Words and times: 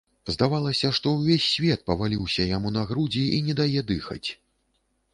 Здавалася, 0.35 0.89
што 0.99 1.11
ўвесь 1.17 1.51
свет 1.57 1.85
паваліўся 1.91 2.49
яму 2.57 2.75
на 2.81 2.89
грудзі 2.93 3.23
і 3.37 3.47
не 3.51 3.61
дае 3.63 3.81
дыхаць. 3.97 4.27